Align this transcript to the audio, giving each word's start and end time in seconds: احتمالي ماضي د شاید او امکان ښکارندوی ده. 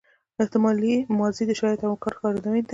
احتمالي 0.41 0.93
ماضي 1.17 1.43
د 1.47 1.51
شاید 1.59 1.79
او 1.83 1.89
امکان 1.93 2.11
ښکارندوی 2.15 2.61
ده. 2.63 2.69